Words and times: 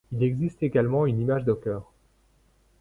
Il 0.11 0.23
existe 0.23 0.63
également 0.63 1.05
une 1.05 1.19
image 1.21 1.45
Docker. 1.45 1.83